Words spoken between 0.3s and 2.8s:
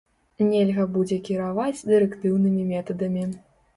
Нельга будзе кіраваць дырэктыўнымі